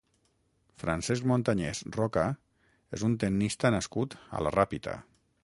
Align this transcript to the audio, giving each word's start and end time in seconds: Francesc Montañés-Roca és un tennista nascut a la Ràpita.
Francesc 0.83 1.27
Montañés-Roca 1.31 2.25
és 2.99 3.05
un 3.11 3.15
tennista 3.25 3.73
nascut 3.79 4.19
a 4.39 4.43
la 4.47 4.59
Ràpita. 4.59 4.99